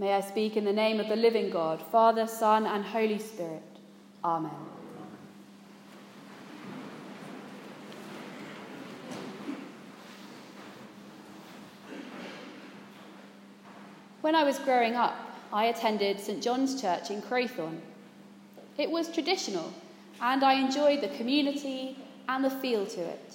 May 0.00 0.14
I 0.14 0.20
speak 0.20 0.56
in 0.56 0.64
the 0.64 0.72
name 0.72 1.00
of 1.00 1.08
the 1.08 1.16
living 1.16 1.50
God, 1.50 1.82
Father, 1.90 2.28
Son, 2.28 2.66
and 2.66 2.84
Holy 2.84 3.18
Spirit. 3.18 3.62
Amen. 4.24 4.52
When 14.20 14.36
I 14.36 14.44
was 14.44 14.60
growing 14.60 14.94
up, 14.94 15.16
I 15.52 15.64
attended 15.64 16.20
St 16.20 16.40
John's 16.40 16.80
Church 16.80 17.10
in 17.10 17.20
Crowthorne. 17.20 17.80
It 18.76 18.90
was 18.90 19.10
traditional, 19.10 19.72
and 20.20 20.44
I 20.44 20.54
enjoyed 20.54 21.00
the 21.00 21.08
community 21.08 21.98
and 22.28 22.44
the 22.44 22.50
feel 22.50 22.86
to 22.86 23.00
it. 23.00 23.34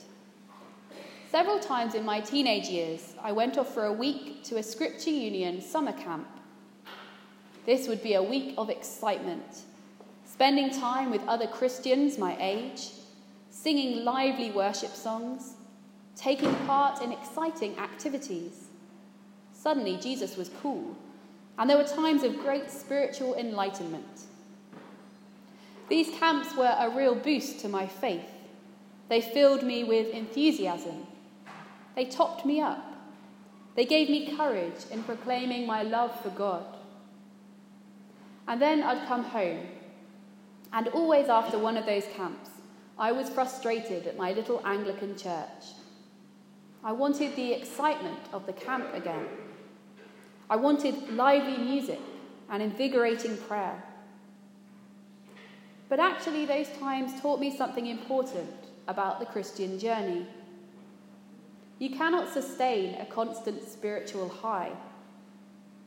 Several 1.29 1.59
times 1.59 1.93
in 1.93 2.05
my 2.05 2.21
teenage 2.21 2.69
years, 2.69 3.15
I 3.21 3.33
went 3.33 3.57
off 3.57 3.73
for 3.73 3.85
a 3.85 3.91
week 3.91 4.43
to 4.45 4.57
a 4.57 4.63
Scripture 4.63 5.09
Union 5.09 5.59
summer 5.59 5.91
camp. 5.91 6.27
This 7.65 7.87
would 7.87 8.03
be 8.03 8.13
a 8.13 8.23
week 8.23 8.55
of 8.57 8.69
excitement, 8.69 9.61
spending 10.25 10.69
time 10.69 11.11
with 11.11 11.21
other 11.27 11.47
Christians 11.47 12.17
my 12.17 12.35
age, 12.39 12.89
singing 13.49 14.03
lively 14.03 14.51
worship 14.51 14.91
songs, 14.91 15.53
taking 16.15 16.53
part 16.67 17.01
in 17.01 17.11
exciting 17.11 17.77
activities. 17.79 18.67
Suddenly, 19.53 19.97
Jesus 19.97 20.35
was 20.35 20.49
cool, 20.61 20.97
and 21.57 21.69
there 21.69 21.77
were 21.77 21.85
times 21.85 22.23
of 22.23 22.39
great 22.39 22.69
spiritual 22.69 23.35
enlightenment. 23.35 24.23
These 25.87 26.17
camps 26.17 26.55
were 26.57 26.75
a 26.77 26.89
real 26.89 27.15
boost 27.15 27.59
to 27.61 27.69
my 27.69 27.87
faith. 27.87 28.29
They 29.07 29.21
filled 29.21 29.63
me 29.63 29.83
with 29.83 30.13
enthusiasm. 30.13 31.07
They 31.95 32.05
topped 32.05 32.45
me 32.45 32.59
up. 32.59 32.83
They 33.75 33.85
gave 33.85 34.09
me 34.09 34.35
courage 34.35 34.85
in 34.91 35.03
proclaiming 35.03 35.65
my 35.65 35.83
love 35.83 36.19
for 36.21 36.29
God. 36.29 36.65
And 38.47 38.61
then 38.61 38.83
I'd 38.83 39.07
come 39.07 39.23
home, 39.23 39.59
and 40.73 40.87
always 40.89 41.29
after 41.29 41.57
one 41.57 41.77
of 41.77 41.85
those 41.85 42.05
camps, 42.15 42.49
I 42.97 43.11
was 43.11 43.29
frustrated 43.29 44.05
at 44.05 44.17
my 44.17 44.33
little 44.33 44.61
Anglican 44.65 45.17
church. 45.17 45.73
I 46.83 46.91
wanted 46.91 47.35
the 47.35 47.53
excitement 47.53 48.19
of 48.33 48.45
the 48.45 48.53
camp 48.53 48.93
again. 48.93 49.25
I 50.49 50.57
wanted 50.57 51.13
lively 51.13 51.57
music 51.57 51.99
and 52.49 52.61
invigorating 52.61 53.37
prayer. 53.37 53.81
But 55.87 55.99
actually, 55.99 56.45
those 56.45 56.67
times 56.79 57.21
taught 57.21 57.39
me 57.39 57.55
something 57.55 57.87
important 57.87 58.49
about 58.87 59.19
the 59.19 59.25
Christian 59.25 59.79
journey. 59.79 60.25
You 61.79 61.91
cannot 61.91 62.33
sustain 62.33 62.95
a 62.99 63.05
constant 63.05 63.67
spiritual 63.67 64.27
high. 64.27 64.71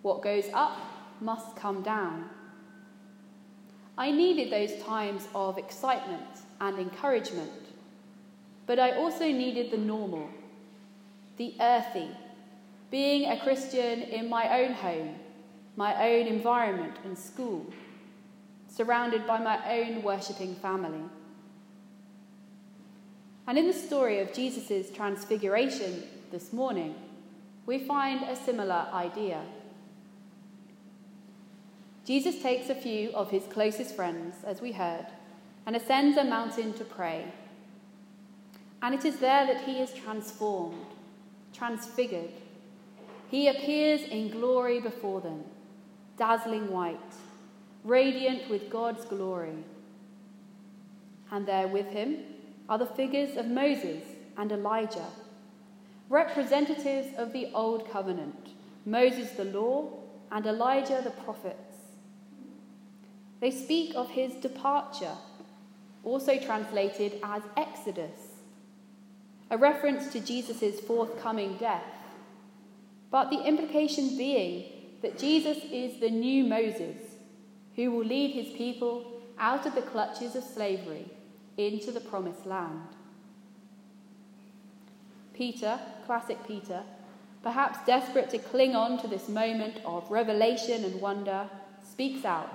What 0.02 0.22
goes 0.22 0.46
up 0.54 0.78
must 1.20 1.56
come 1.56 1.82
down. 1.82 2.30
I 3.98 4.10
needed 4.10 4.52
those 4.52 4.82
times 4.82 5.26
of 5.34 5.56
excitement 5.56 6.42
and 6.60 6.78
encouragement, 6.78 7.50
but 8.66 8.78
I 8.78 8.92
also 8.92 9.24
needed 9.24 9.70
the 9.70 9.78
normal, 9.78 10.28
the 11.38 11.54
earthy, 11.60 12.10
being 12.90 13.30
a 13.30 13.40
Christian 13.40 14.02
in 14.02 14.28
my 14.28 14.62
own 14.62 14.72
home, 14.74 15.16
my 15.76 16.10
own 16.10 16.26
environment 16.26 16.96
and 17.04 17.18
school, 17.18 17.66
surrounded 18.68 19.26
by 19.26 19.38
my 19.38 19.58
own 19.78 20.02
worshipping 20.02 20.54
family. 20.56 21.02
And 23.46 23.56
in 23.56 23.66
the 23.66 23.72
story 23.72 24.18
of 24.20 24.32
Jesus' 24.32 24.90
transfiguration 24.90 26.02
this 26.30 26.52
morning, 26.52 26.94
we 27.64 27.78
find 27.78 28.24
a 28.24 28.36
similar 28.36 28.86
idea. 28.92 29.40
Jesus 32.06 32.40
takes 32.40 32.70
a 32.70 32.74
few 32.74 33.10
of 33.10 33.30
his 33.30 33.42
closest 33.50 33.96
friends, 33.96 34.36
as 34.44 34.62
we 34.62 34.72
heard, 34.72 35.06
and 35.66 35.74
ascends 35.74 36.16
a 36.16 36.24
mountain 36.24 36.72
to 36.74 36.84
pray. 36.84 37.24
And 38.80 38.94
it 38.94 39.04
is 39.04 39.16
there 39.16 39.44
that 39.46 39.64
he 39.64 39.80
is 39.80 39.92
transformed, 39.92 40.86
transfigured, 41.52 42.30
he 43.28 43.48
appears 43.48 44.02
in 44.02 44.30
glory 44.30 44.80
before 44.80 45.20
them, 45.20 45.42
dazzling 46.16 46.70
white, 46.70 47.14
radiant 47.82 48.48
with 48.48 48.70
God's 48.70 49.04
glory. 49.04 49.64
And 51.32 51.44
there 51.44 51.66
with 51.66 51.88
him 51.88 52.18
are 52.68 52.78
the 52.78 52.86
figures 52.86 53.36
of 53.36 53.46
Moses 53.46 54.04
and 54.36 54.52
Elijah, 54.52 55.08
representatives 56.08 57.08
of 57.18 57.32
the 57.32 57.50
Old 57.52 57.90
Covenant, 57.90 58.50
Moses 58.84 59.30
the 59.30 59.44
law 59.44 59.90
and 60.30 60.46
Elijah 60.46 61.00
the 61.02 61.10
prophets. 61.10 61.75
They 63.40 63.50
speak 63.50 63.94
of 63.94 64.10
his 64.10 64.34
departure, 64.34 65.16
also 66.04 66.38
translated 66.38 67.18
as 67.22 67.42
Exodus, 67.56 68.18
a 69.50 69.58
reference 69.58 70.12
to 70.12 70.20
Jesus' 70.20 70.80
forthcoming 70.80 71.56
death 71.58 71.84
but 73.10 73.30
the 73.30 73.44
implication 73.44 74.16
being 74.16 74.64
that 75.02 75.18
Jesus 75.18 75.58
is 75.70 76.00
the 76.00 76.10
new 76.10 76.44
Moses 76.44 76.96
who 77.74 77.90
will 77.90 78.04
lead 78.04 78.32
his 78.32 78.54
people 78.56 79.22
out 79.38 79.66
of 79.66 79.74
the 79.74 79.82
clutches 79.82 80.34
of 80.34 80.42
slavery 80.42 81.06
into 81.56 81.92
the 81.92 82.00
promised 82.00 82.46
land. 82.46 82.88
Peter, 85.34 85.78
classic 86.06 86.38
Peter, 86.46 86.82
perhaps 87.42 87.78
desperate 87.86 88.30
to 88.30 88.38
cling 88.38 88.74
on 88.74 88.98
to 89.00 89.06
this 89.06 89.28
moment 89.28 89.76
of 89.84 90.10
revelation 90.10 90.84
and 90.84 91.00
wonder, 91.00 91.48
speaks 91.82 92.24
out 92.24 92.50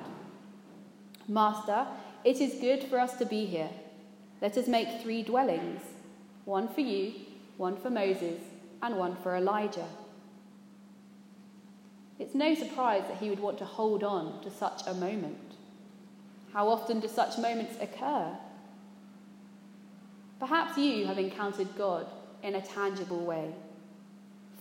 Master, 1.31 1.87
it 2.25 2.41
is 2.41 2.59
good 2.59 2.83
for 2.83 2.99
us 2.99 3.15
to 3.15 3.25
be 3.25 3.45
here. 3.45 3.69
Let 4.41 4.57
us 4.57 4.67
make 4.67 5.01
three 5.01 5.23
dwellings 5.23 5.81
one 6.43 6.67
for 6.67 6.81
you, 6.81 7.13
one 7.55 7.77
for 7.77 7.89
Moses, 7.89 8.41
and 8.81 8.97
one 8.97 9.15
for 9.23 9.37
Elijah. 9.37 9.87
It's 12.19 12.35
no 12.35 12.53
surprise 12.53 13.03
that 13.07 13.19
he 13.19 13.29
would 13.29 13.39
want 13.39 13.59
to 13.59 13.65
hold 13.65 14.03
on 14.03 14.43
to 14.43 14.51
such 14.51 14.81
a 14.85 14.93
moment. 14.93 15.37
How 16.51 16.67
often 16.67 16.99
do 16.99 17.07
such 17.07 17.37
moments 17.37 17.75
occur? 17.79 18.35
Perhaps 20.37 20.77
you 20.77 21.05
have 21.05 21.17
encountered 21.17 21.69
God 21.77 22.07
in 22.43 22.55
a 22.55 22.61
tangible 22.61 23.23
way, 23.23 23.53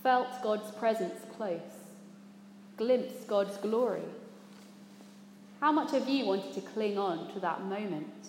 felt 0.05 0.29
God's 0.41 0.71
presence 0.71 1.19
close, 1.37 1.73
glimpsed 2.77 3.27
God's 3.27 3.57
glory. 3.57 4.05
How 5.61 5.71
much 5.71 5.91
have 5.91 6.09
you 6.09 6.25
wanted 6.25 6.55
to 6.55 6.63
cling 6.63 6.97
on 6.97 7.31
to 7.35 7.41
that 7.41 7.63
moment? 7.65 8.29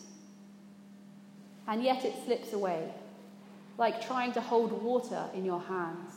And 1.66 1.82
yet 1.82 2.04
it 2.04 2.14
slips 2.26 2.52
away, 2.52 2.92
like 3.78 4.06
trying 4.06 4.34
to 4.34 4.42
hold 4.42 4.84
water 4.84 5.30
in 5.34 5.46
your 5.46 5.62
hands. 5.62 6.12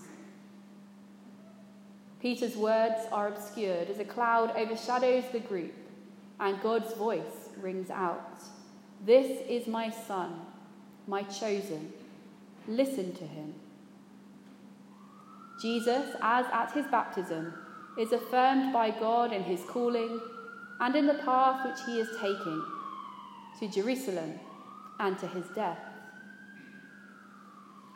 Peter's 2.20 2.56
words 2.56 3.06
are 3.12 3.28
obscured 3.28 3.90
as 3.90 4.00
a 4.00 4.04
cloud 4.04 4.56
overshadows 4.56 5.24
the 5.30 5.38
group, 5.38 5.74
and 6.40 6.60
God's 6.60 6.92
voice 6.94 7.50
rings 7.60 7.90
out 7.90 8.40
This 9.04 9.40
is 9.48 9.68
my 9.68 9.90
Son, 9.90 10.40
my 11.06 11.22
chosen. 11.22 11.92
Listen 12.66 13.12
to 13.14 13.24
him. 13.24 13.54
Jesus, 15.62 16.16
as 16.20 16.46
at 16.52 16.72
his 16.72 16.86
baptism, 16.86 17.54
is 17.96 18.10
affirmed 18.10 18.72
by 18.72 18.90
God 18.90 19.32
in 19.32 19.44
his 19.44 19.62
calling 19.68 20.18
and 20.80 20.96
in 20.96 21.06
the 21.06 21.14
path 21.14 21.66
which 21.66 21.86
he 21.86 22.00
is 22.00 22.08
taking 22.20 22.64
to 23.60 23.68
Jerusalem 23.68 24.38
and 25.00 25.18
to 25.18 25.26
his 25.26 25.46
death. 25.54 25.78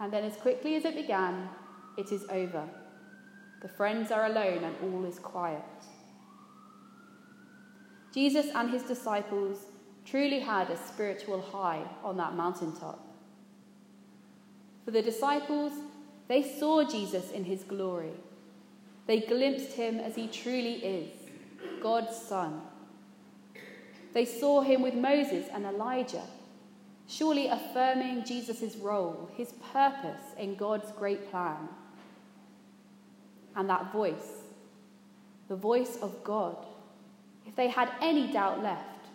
And 0.01 0.13
then, 0.13 0.25
as 0.25 0.37
quickly 0.37 0.77
as 0.77 0.85
it 0.85 0.95
began, 0.95 1.49
it 1.97 2.13
is 2.13 2.25
over. 2.31 2.69
The 3.63 3.69
friends 3.69 4.13
are 4.13 4.27
alone 4.27 4.63
and 4.63 4.77
all 4.83 5.05
is 5.05 5.19
quiet. 5.19 5.63
Jesus 8.15 8.47
and 8.55 8.71
his 8.71 8.85
disciples 8.85 9.59
truly 10.05 10.41
had 10.41 10.71
a 10.71 10.77
spiritual 10.77 11.43
high 11.43 11.83
on 12.05 12.17
that 12.17 12.35
mountaintop. 12.35 13.05
For 14.85 14.93
the 14.93 15.03
disciples, 15.03 15.73
they 16.29 16.43
saw 16.43 16.85
Jesus 16.89 17.31
in 17.31 17.45
his 17.45 17.63
glory. 17.65 18.13
They 19.07 19.21
glimpsed 19.21 19.73
him 19.73 19.99
as 19.99 20.15
he 20.15 20.29
truly 20.29 20.75
is, 20.75 21.11
God's 21.83 22.17
Son. 22.17 22.61
They 24.19 24.25
saw 24.25 24.63
him 24.63 24.83
with 24.83 24.95
Moses 24.95 25.47
and 25.55 25.65
Elijah, 25.65 26.25
surely 27.07 27.47
affirming 27.47 28.25
Jesus' 28.25 28.75
role, 28.75 29.31
his 29.37 29.53
purpose 29.73 30.35
in 30.37 30.57
God's 30.57 30.91
great 30.91 31.31
plan 31.31 31.69
and 33.55 33.71
that 33.71 33.93
voice, 33.93 34.43
the 35.47 35.55
voice 35.55 35.99
of 36.03 36.25
God, 36.25 36.57
if 37.47 37.55
they 37.55 37.69
had 37.69 37.93
any 38.01 38.33
doubt 38.33 38.61
left, 38.61 39.07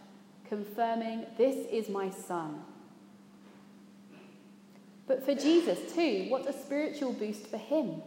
confirming, 0.48 1.26
This 1.38 1.68
is 1.70 1.90
my 1.90 2.10
Son. 2.10 2.62
But 5.06 5.26
for 5.26 5.36
Jesus, 5.36 5.94
too, 5.94 6.28
what 6.30 6.48
a 6.48 6.54
spiritual 6.54 7.12
boost 7.12 7.48
for 7.48 7.58
him. 7.58 8.02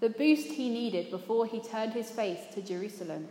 the 0.00 0.08
boost 0.08 0.46
he 0.46 0.70
needed 0.70 1.10
before 1.10 1.44
he 1.44 1.60
turned 1.60 1.92
his 1.92 2.10
face 2.10 2.40
to 2.54 2.62
Jerusalem. 2.62 3.28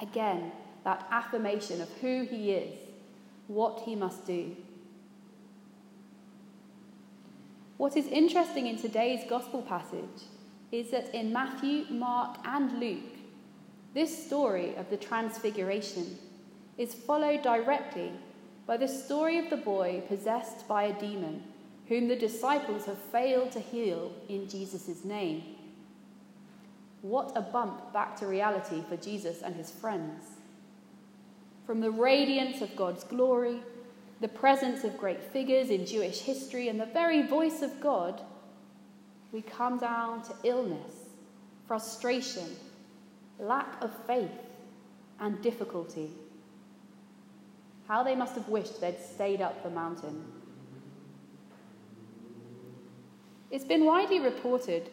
Again, 0.00 0.52
that 0.88 1.06
affirmation 1.10 1.82
of 1.82 1.90
who 2.00 2.24
he 2.24 2.52
is, 2.52 2.78
what 3.46 3.82
he 3.84 3.94
must 3.94 4.26
do. 4.26 4.56
What 7.76 7.94
is 7.94 8.06
interesting 8.06 8.66
in 8.66 8.78
today's 8.78 9.28
gospel 9.28 9.60
passage 9.60 10.22
is 10.72 10.90
that 10.90 11.14
in 11.14 11.30
Matthew, 11.30 11.84
Mark, 11.90 12.38
and 12.42 12.80
Luke, 12.80 13.18
this 13.92 14.26
story 14.26 14.74
of 14.76 14.88
the 14.88 14.96
Transfiguration 14.96 16.18
is 16.78 16.94
followed 16.94 17.42
directly 17.42 18.10
by 18.66 18.78
the 18.78 18.88
story 18.88 19.36
of 19.38 19.50
the 19.50 19.58
boy 19.58 20.02
possessed 20.08 20.66
by 20.66 20.84
a 20.84 20.98
demon, 20.98 21.42
whom 21.88 22.08
the 22.08 22.16
disciples 22.16 22.86
have 22.86 23.12
failed 23.12 23.52
to 23.52 23.60
heal 23.60 24.10
in 24.30 24.48
Jesus' 24.48 25.04
name. 25.04 25.42
What 27.02 27.36
a 27.36 27.42
bump 27.42 27.92
back 27.92 28.16
to 28.20 28.26
reality 28.26 28.82
for 28.88 28.96
Jesus 28.96 29.42
and 29.42 29.54
his 29.54 29.70
friends. 29.70 30.37
From 31.68 31.82
the 31.82 31.90
radiance 31.90 32.62
of 32.62 32.74
God's 32.76 33.04
glory, 33.04 33.60
the 34.22 34.28
presence 34.28 34.84
of 34.84 34.96
great 34.96 35.22
figures 35.22 35.68
in 35.68 35.84
Jewish 35.84 36.20
history, 36.20 36.68
and 36.68 36.80
the 36.80 36.86
very 36.86 37.20
voice 37.20 37.60
of 37.60 37.78
God, 37.78 38.22
we 39.32 39.42
come 39.42 39.78
down 39.78 40.22
to 40.22 40.34
illness, 40.44 40.94
frustration, 41.66 42.56
lack 43.38 43.84
of 43.84 43.90
faith, 44.06 44.30
and 45.20 45.42
difficulty. 45.42 46.08
How 47.86 48.02
they 48.02 48.14
must 48.14 48.34
have 48.36 48.48
wished 48.48 48.80
they'd 48.80 48.98
stayed 48.98 49.42
up 49.42 49.62
the 49.62 49.68
mountain. 49.68 50.24
It's 53.50 53.66
been 53.66 53.84
widely 53.84 54.20
reported 54.20 54.88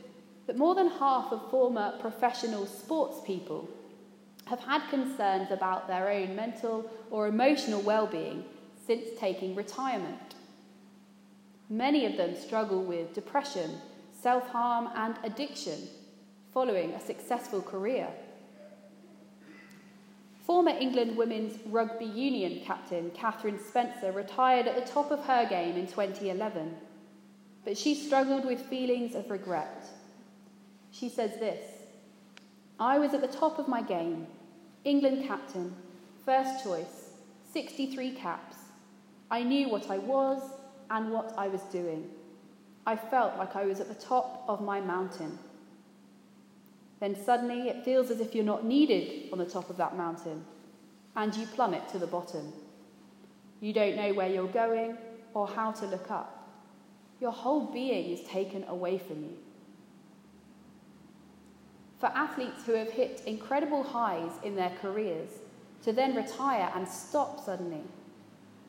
that 0.45 0.57
more 0.57 0.75
than 0.75 0.89
half 0.89 1.31
of 1.31 1.49
former 1.49 1.97
professional 2.01 2.65
sports 2.65 3.21
people 3.25 3.69
have 4.45 4.59
had 4.59 4.89
concerns 4.89 5.51
about 5.51 5.87
their 5.87 6.09
own 6.09 6.35
mental 6.35 6.89
or 7.09 7.27
emotional 7.27 7.81
well 7.81 8.07
being 8.07 8.43
since 8.85 9.07
taking 9.19 9.55
retirement. 9.55 10.35
Many 11.69 12.05
of 12.05 12.15
them 12.17 12.35
struggle 12.35 12.83
with 12.83 13.13
depression, 13.13 13.71
self 14.21 14.47
harm, 14.49 14.89
and 14.95 15.17
addiction 15.23 15.87
following 16.53 16.91
a 16.91 17.01
successful 17.01 17.61
career. 17.61 18.07
Former 20.45 20.71
England 20.71 21.17
women's 21.17 21.57
rugby 21.65 22.05
union 22.05 22.61
captain 22.63 23.09
Catherine 23.15 23.59
Spencer 23.59 24.11
retired 24.11 24.67
at 24.67 24.75
the 24.75 24.91
top 24.91 25.09
of 25.09 25.25
her 25.25 25.47
game 25.49 25.75
in 25.75 25.87
2011, 25.87 26.75
but 27.63 27.75
she 27.75 27.95
struggled 27.95 28.45
with 28.45 28.61
feelings 28.61 29.15
of 29.15 29.31
regret. 29.31 29.89
She 30.91 31.09
says 31.09 31.31
this 31.39 31.74
I 32.79 32.99
was 32.99 33.13
at 33.13 33.21
the 33.21 33.27
top 33.27 33.57
of 33.57 33.69
my 33.69 33.81
game, 33.81 34.27
England 34.83 35.25
captain, 35.25 35.73
first 36.25 36.63
choice, 36.63 37.11
63 37.53 38.11
caps. 38.11 38.57
I 39.31 39.43
knew 39.43 39.69
what 39.69 39.89
I 39.89 39.97
was 39.97 40.41
and 40.89 41.11
what 41.11 41.33
I 41.37 41.47
was 41.47 41.61
doing. 41.63 42.09
I 42.85 42.97
felt 42.97 43.37
like 43.37 43.55
I 43.55 43.65
was 43.65 43.79
at 43.79 43.87
the 43.87 43.95
top 43.95 44.43
of 44.49 44.61
my 44.61 44.81
mountain. 44.81 45.39
Then 46.99 47.15
suddenly 47.15 47.69
it 47.69 47.85
feels 47.85 48.11
as 48.11 48.19
if 48.19 48.35
you're 48.35 48.43
not 48.43 48.65
needed 48.65 49.31
on 49.31 49.39
the 49.39 49.45
top 49.45 49.69
of 49.69 49.77
that 49.77 49.95
mountain 49.95 50.43
and 51.15 51.33
you 51.33 51.45
plummet 51.47 51.87
to 51.89 51.97
the 51.97 52.07
bottom. 52.07 52.51
You 53.61 53.71
don't 53.71 53.95
know 53.95 54.13
where 54.13 54.29
you're 54.29 54.47
going 54.47 54.97
or 55.33 55.47
how 55.47 55.71
to 55.71 55.85
look 55.85 56.11
up. 56.11 56.49
Your 57.21 57.31
whole 57.31 57.71
being 57.71 58.11
is 58.11 58.27
taken 58.27 58.65
away 58.67 58.97
from 58.97 59.23
you. 59.23 59.37
For 61.99 62.07
athletes 62.07 62.65
who 62.65 62.73
have 62.73 62.91
hit 62.91 63.21
incredible 63.25 63.83
highs 63.83 64.31
in 64.43 64.55
their 64.55 64.71
careers 64.81 65.29
to 65.83 65.93
then 65.93 66.15
retire 66.15 66.71
and 66.75 66.87
stop 66.87 67.43
suddenly, 67.43 67.83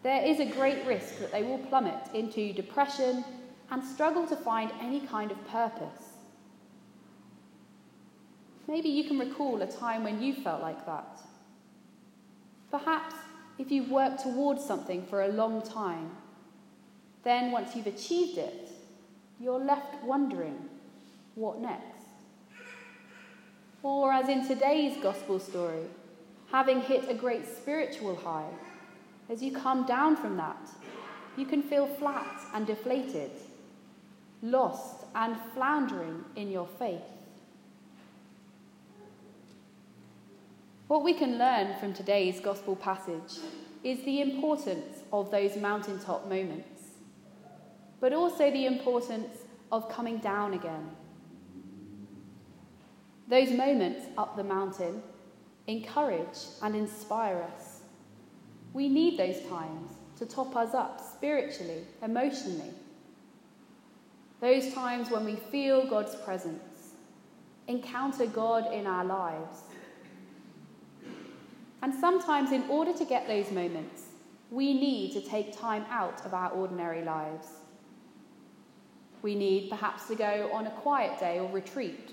there 0.02 0.24
is 0.24 0.38
a 0.38 0.46
great 0.46 0.86
risk 0.86 1.18
that 1.18 1.32
they 1.32 1.42
will 1.42 1.58
plummet 1.58 2.08
into 2.14 2.52
depression 2.52 3.24
and 3.70 3.82
struggle 3.82 4.26
to 4.28 4.36
find 4.36 4.70
any 4.80 5.00
kind 5.00 5.30
of 5.30 5.48
purpose. 5.48 6.12
Maybe 8.68 8.88
you 8.88 9.04
can 9.04 9.18
recall 9.18 9.60
a 9.62 9.66
time 9.66 10.04
when 10.04 10.22
you 10.22 10.34
felt 10.34 10.62
like 10.62 10.86
that. 10.86 11.20
Perhaps 12.70 13.14
if 13.58 13.70
you've 13.70 13.90
worked 13.90 14.22
towards 14.22 14.64
something 14.64 15.06
for 15.06 15.22
a 15.22 15.28
long 15.28 15.62
time, 15.62 16.10
then 17.24 17.50
once 17.50 17.74
you've 17.74 17.86
achieved 17.86 18.38
it, 18.38 18.70
you're 19.40 19.58
left 19.58 20.02
wondering 20.04 20.68
what 21.34 21.60
next? 21.60 21.95
Or, 23.82 24.12
as 24.12 24.28
in 24.28 24.46
today's 24.46 24.96
gospel 25.02 25.38
story, 25.38 25.84
having 26.50 26.80
hit 26.80 27.08
a 27.08 27.14
great 27.14 27.46
spiritual 27.46 28.16
high, 28.16 28.50
as 29.28 29.42
you 29.42 29.52
come 29.52 29.86
down 29.86 30.16
from 30.16 30.36
that, 30.36 30.68
you 31.36 31.46
can 31.46 31.62
feel 31.62 31.86
flat 31.86 32.40
and 32.54 32.66
deflated, 32.66 33.30
lost 34.42 35.04
and 35.14 35.36
floundering 35.54 36.24
in 36.34 36.50
your 36.50 36.66
faith. 36.78 37.02
What 40.88 41.02
we 41.02 41.14
can 41.14 41.36
learn 41.36 41.78
from 41.80 41.92
today's 41.92 42.38
gospel 42.38 42.76
passage 42.76 43.40
is 43.82 44.04
the 44.04 44.20
importance 44.20 45.02
of 45.12 45.30
those 45.30 45.56
mountaintop 45.56 46.28
moments, 46.28 46.82
but 48.00 48.12
also 48.12 48.50
the 48.50 48.66
importance 48.66 49.38
of 49.72 49.88
coming 49.88 50.18
down 50.18 50.54
again. 50.54 50.90
Those 53.28 53.50
moments 53.50 54.06
up 54.16 54.36
the 54.36 54.44
mountain 54.44 55.02
encourage 55.66 56.38
and 56.62 56.76
inspire 56.76 57.46
us. 57.54 57.80
We 58.72 58.88
need 58.88 59.18
those 59.18 59.40
times 59.48 59.90
to 60.18 60.26
top 60.26 60.54
us 60.56 60.74
up 60.74 61.00
spiritually, 61.00 61.82
emotionally. 62.02 62.70
Those 64.40 64.72
times 64.72 65.10
when 65.10 65.24
we 65.24 65.36
feel 65.36 65.88
God's 65.88 66.14
presence, 66.14 66.92
encounter 67.66 68.26
God 68.26 68.72
in 68.72 68.86
our 68.86 69.04
lives 69.04 69.62
and 71.86 71.94
sometimes, 71.94 72.50
in 72.50 72.64
order 72.68 72.92
to 72.92 73.04
get 73.04 73.28
those 73.28 73.52
moments, 73.52 74.06
we 74.50 74.74
need 74.74 75.12
to 75.12 75.20
take 75.20 75.56
time 75.56 75.84
out 75.88 76.26
of 76.26 76.34
our 76.34 76.50
ordinary 76.50 77.04
lives. 77.04 77.46
We 79.22 79.36
need 79.36 79.70
perhaps 79.70 80.08
to 80.08 80.16
go 80.16 80.50
on 80.52 80.66
a 80.66 80.70
quiet 80.72 81.20
day 81.20 81.38
or 81.38 81.48
retreat. 81.48 82.10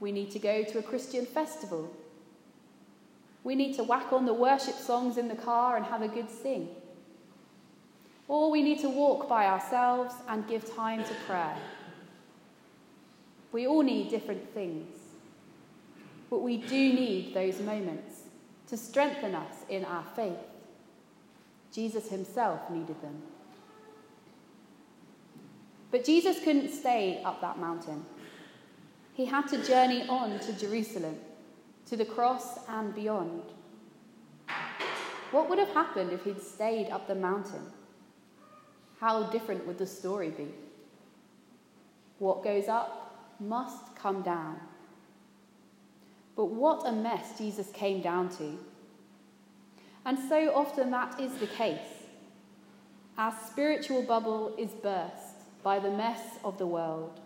We 0.00 0.12
need 0.12 0.30
to 0.32 0.38
go 0.38 0.64
to 0.64 0.78
a 0.78 0.82
Christian 0.82 1.26
festival. 1.26 1.94
We 3.44 3.54
need 3.54 3.76
to 3.76 3.84
whack 3.84 4.12
on 4.12 4.26
the 4.26 4.34
worship 4.34 4.74
songs 4.74 5.18
in 5.18 5.28
the 5.28 5.34
car 5.34 5.76
and 5.76 5.86
have 5.86 6.02
a 6.02 6.08
good 6.08 6.30
sing. 6.30 6.68
Or 8.28 8.50
we 8.50 8.62
need 8.62 8.80
to 8.80 8.88
walk 8.88 9.28
by 9.28 9.46
ourselves 9.46 10.14
and 10.28 10.46
give 10.48 10.74
time 10.74 11.04
to 11.04 11.14
prayer. 11.26 11.56
We 13.52 13.66
all 13.66 13.82
need 13.82 14.08
different 14.08 14.52
things. 14.54 14.96
But 16.30 16.38
we 16.38 16.58
do 16.58 16.92
need 16.92 17.34
those 17.34 17.60
moments 17.60 18.22
to 18.68 18.76
strengthen 18.76 19.34
us 19.34 19.64
in 19.68 19.84
our 19.84 20.04
faith. 20.14 20.38
Jesus 21.72 22.08
himself 22.08 22.70
needed 22.70 23.00
them. 23.02 23.20
But 25.90 26.04
Jesus 26.04 26.38
couldn't 26.44 26.70
stay 26.70 27.20
up 27.24 27.40
that 27.40 27.58
mountain. 27.58 28.04
He 29.14 29.24
had 29.24 29.48
to 29.48 29.62
journey 29.64 30.06
on 30.08 30.38
to 30.40 30.52
Jerusalem, 30.52 31.16
to 31.86 31.96
the 31.96 32.04
cross 32.04 32.58
and 32.68 32.94
beyond. 32.94 33.42
What 35.30 35.48
would 35.48 35.58
have 35.58 35.70
happened 35.70 36.12
if 36.12 36.24
he'd 36.24 36.42
stayed 36.42 36.90
up 36.90 37.06
the 37.06 37.14
mountain? 37.14 37.62
How 38.98 39.24
different 39.24 39.66
would 39.66 39.78
the 39.78 39.86
story 39.86 40.30
be? 40.30 40.48
What 42.18 42.42
goes 42.42 42.68
up 42.68 43.36
must 43.40 43.96
come 43.96 44.22
down. 44.22 44.60
But 46.36 46.46
what 46.46 46.86
a 46.86 46.92
mess 46.92 47.38
Jesus 47.38 47.68
came 47.72 48.02
down 48.02 48.28
to. 48.36 48.58
And 50.04 50.18
so 50.18 50.54
often 50.54 50.90
that 50.90 51.20
is 51.20 51.32
the 51.34 51.46
case. 51.46 51.78
Our 53.18 53.34
spiritual 53.48 54.02
bubble 54.02 54.54
is 54.58 54.70
burst 54.70 55.62
by 55.62 55.78
the 55.78 55.90
mess 55.90 56.38
of 56.44 56.58
the 56.58 56.66
world, 56.66 57.20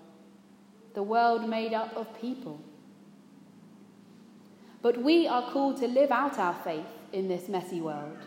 the 0.95 1.03
world 1.03 1.49
made 1.49 1.75
up 1.75 1.97
of 1.97 2.19
people. 2.21 2.61
But 4.81 5.03
we 5.03 5.27
are 5.27 5.51
called 5.51 5.79
to 5.79 5.89
live 5.89 6.11
out 6.11 6.39
our 6.39 6.55
faith 6.55 6.87
in 7.13 7.29
this 7.29 7.49
messy 7.49 7.81
world, 7.81 8.19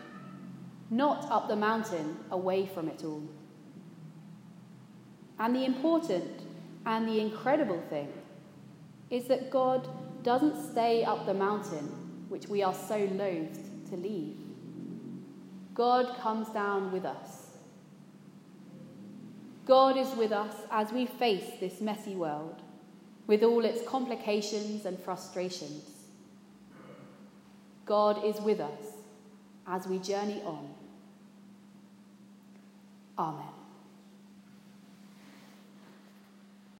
not 0.90 1.30
up 1.30 1.48
the 1.48 1.56
mountain 1.56 2.16
away 2.30 2.66
from 2.66 2.88
it 2.88 3.04
all. 3.04 3.28
And 5.38 5.54
the 5.54 5.64
important 5.64 6.42
and 6.84 7.06
the 7.08 7.20
incredible 7.20 7.82
thing 7.88 8.12
is 9.10 9.24
that 9.28 9.50
God 9.50 9.88
doesn't 10.22 10.72
stay 10.72 11.04
up 11.04 11.26
the 11.26 11.34
mountain, 11.34 12.26
which 12.28 12.48
we 12.48 12.62
are 12.62 12.74
so 12.74 12.98
loath 13.12 13.58
to 13.90 13.96
leave. 13.96 14.36
God 15.74 16.16
comes 16.18 16.48
down 16.48 16.90
with 16.90 17.04
us. 17.04 17.37
God 19.68 19.98
is 19.98 20.08
with 20.16 20.32
us 20.32 20.54
as 20.70 20.90
we 20.92 21.04
face 21.04 21.44
this 21.60 21.82
messy 21.82 22.14
world, 22.14 22.62
with 23.26 23.42
all 23.42 23.66
its 23.66 23.86
complications 23.86 24.86
and 24.86 24.98
frustrations. 24.98 25.84
God 27.84 28.24
is 28.24 28.40
with 28.40 28.60
us 28.60 28.80
as 29.66 29.86
we 29.86 29.98
journey 29.98 30.40
on. 30.46 30.74
Amen. 33.18 33.57